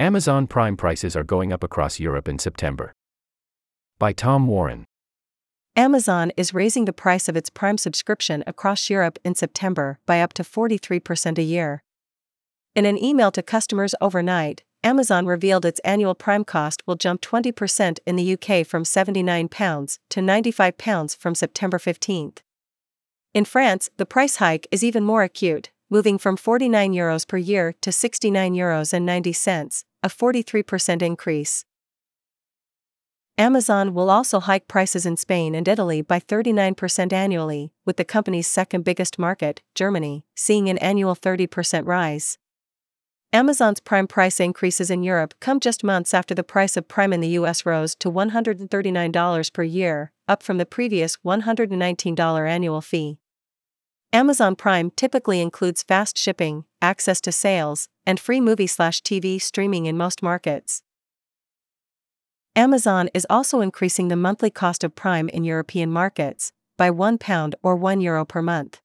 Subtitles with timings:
[0.00, 2.94] Amazon Prime prices are going up across Europe in September.
[3.98, 4.86] By Tom Warren.
[5.76, 10.32] Amazon is raising the price of its Prime subscription across Europe in September by up
[10.32, 11.82] to 43% a year.
[12.74, 17.98] In an email to customers overnight, Amazon revealed its annual Prime cost will jump 20%
[18.06, 22.32] in the UK from £79 to £95 from September 15.
[23.34, 27.74] In France, the price hike is even more acute, moving from 49 euros per year
[27.82, 28.54] to 69
[30.04, 31.64] euros and 90 cents, a 43% increase.
[33.38, 38.46] Amazon will also hike prices in Spain and Italy by 39% annually, with the company's
[38.46, 42.36] second biggest market, Germany, seeing an annual 30% rise.
[43.32, 47.20] Amazon's Prime price increases in Europe come just months after the price of Prime in
[47.20, 53.19] the US rose to $139 per year, up from the previous $119 annual fee.
[54.12, 59.86] Amazon Prime typically includes fast shipping, access to sales, and free movie slash TV streaming
[59.86, 60.82] in most markets.
[62.56, 67.76] Amazon is also increasing the monthly cost of Prime in European markets by £1 or
[67.76, 68.80] €1 Euro per month.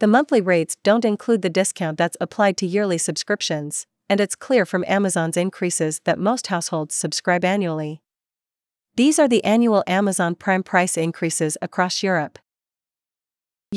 [0.00, 4.66] The monthly rates don't include the discount that's applied to yearly subscriptions, and it's clear
[4.66, 8.02] from Amazon's increases that most households subscribe annually.
[8.96, 12.38] These are the annual Amazon Prime price increases across Europe.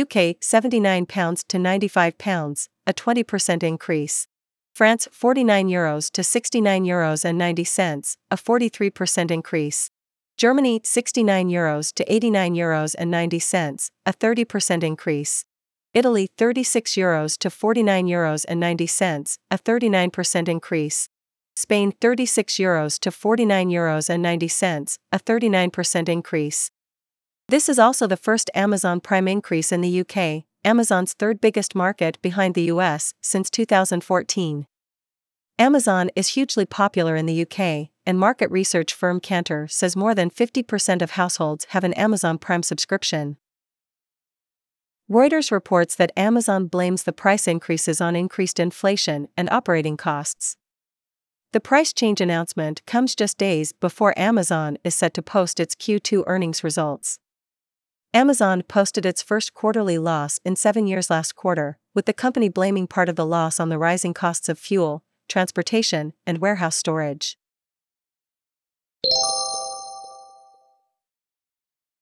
[0.00, 4.26] UK £79 to £95, a 20% increase.
[4.74, 9.90] France 49 euros to 69 euros and 90 cents, a 43% increase.
[10.36, 15.44] Germany 69 euros to 89 euros and 90 cents, a 30% increase.
[15.92, 21.08] Italy 36 euros to 49 euros and 90 cents, a 39% increase.
[21.54, 26.72] Spain 36 euros to 49 euros and 90 cents, a 39% increase.
[27.48, 32.20] This is also the first Amazon Prime increase in the UK, Amazon's third biggest market
[32.22, 34.66] behind the US, since 2014.
[35.58, 40.30] Amazon is hugely popular in the UK, and market research firm Kantar says more than
[40.30, 43.36] 50% of households have an Amazon Prime subscription.
[45.10, 50.56] Reuters reports that Amazon blames the price increases on increased inflation and operating costs.
[51.52, 56.24] The price change announcement comes just days before Amazon is set to post its Q2
[56.26, 57.18] earnings results.
[58.14, 62.86] Amazon posted its first quarterly loss in seven years last quarter, with the company blaming
[62.86, 67.36] part of the loss on the rising costs of fuel, transportation, and warehouse storage.